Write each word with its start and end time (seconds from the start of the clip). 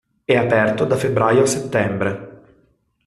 È 0.25 0.35
aperto 0.35 0.85
da 0.85 0.95
febbraio 0.95 1.43
a 1.43 1.45
settembre. 1.45 2.43